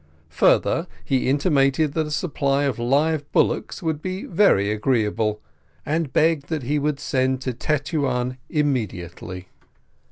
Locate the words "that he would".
6.49-6.99